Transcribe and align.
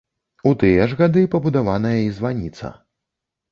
У 0.51 0.53
тыя 0.63 0.87
ж 0.93 0.97
гады 1.01 1.23
пабудаваная 1.35 1.93
і 2.07 2.11
званіца. 2.19 2.75